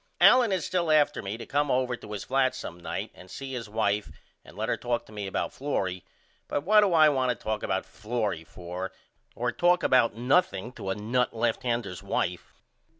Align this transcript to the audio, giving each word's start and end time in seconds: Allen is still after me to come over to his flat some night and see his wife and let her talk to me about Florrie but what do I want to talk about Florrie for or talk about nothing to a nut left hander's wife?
Allen 0.19 0.51
is 0.51 0.65
still 0.65 0.89
after 0.91 1.21
me 1.21 1.37
to 1.37 1.45
come 1.45 1.69
over 1.69 1.95
to 1.95 2.11
his 2.13 2.23
flat 2.23 2.55
some 2.55 2.79
night 2.79 3.11
and 3.13 3.29
see 3.29 3.53
his 3.53 3.69
wife 3.69 4.09
and 4.43 4.57
let 4.57 4.67
her 4.67 4.75
talk 4.75 5.05
to 5.05 5.11
me 5.11 5.27
about 5.27 5.53
Florrie 5.53 6.03
but 6.47 6.63
what 6.63 6.81
do 6.81 6.91
I 6.91 7.07
want 7.07 7.29
to 7.29 7.35
talk 7.35 7.61
about 7.61 7.85
Florrie 7.85 8.43
for 8.43 8.91
or 9.35 9.51
talk 9.51 9.83
about 9.83 10.15
nothing 10.15 10.71
to 10.71 10.89
a 10.89 10.95
nut 10.95 11.35
left 11.35 11.61
hander's 11.61 12.01
wife? 12.01 12.51